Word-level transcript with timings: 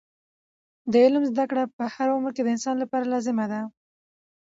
د 0.91 0.93
علم 1.05 1.23
زده 1.31 1.45
کړه 1.49 1.63
په 1.77 1.83
هر 1.93 2.07
عمر 2.15 2.31
کې 2.35 2.41
د 2.43 2.47
انسان 2.55 2.75
لپاره 2.83 3.11
لازمه 3.13 3.45
ده. 3.51 3.61